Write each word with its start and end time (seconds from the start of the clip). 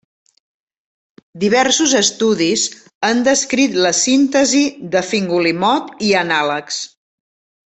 Diversos 1.43 1.93
estudis 1.99 2.63
han 3.09 3.21
descrit 3.27 3.77
la 3.83 3.93
síntesi 4.01 4.65
de 4.97 5.05
fingolimod 5.11 5.95
i 6.09 6.15
anàlegs. 6.25 6.83